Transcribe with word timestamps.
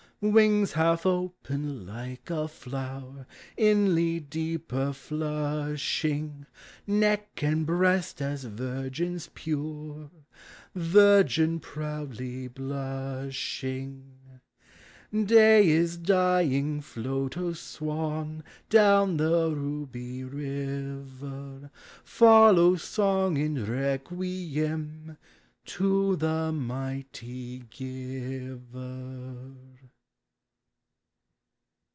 Wings 0.23 0.73
half 0.73 1.07
open, 1.07 1.87
like 1.87 2.29
a 2.29 2.47
flower 2.47 3.25
Inly 3.57 4.19
deeper 4.19 4.93
(lushing, 5.09 6.45
Neck 6.85 7.41
and 7.41 7.65
breast 7.65 8.21
as 8.21 8.43
virgin's 8.43 9.31
pure,— 9.33 10.11
Virgin 10.75 11.59
proudly 11.59 12.47
blushing. 12.47 14.13
Day 15.11 15.67
is 15.67 15.97
dying! 15.97 16.81
Float, 16.81 17.35
O 17.39 17.53
swan, 17.53 18.43
Down 18.69 19.17
the 19.17 19.51
ruby 19.55 20.23
river; 20.23 21.71
Follow, 22.03 22.75
song, 22.75 23.37
in 23.37 23.65
requiem 23.65 25.17
To 25.65 26.15
the 26.15 26.51
mighty 26.51 27.63
Giver. 27.71 28.59